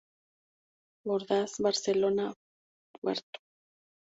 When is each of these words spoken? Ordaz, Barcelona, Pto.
Ordaz, 1.15 1.59
Barcelona, 1.59 2.33
Pto. 3.03 3.39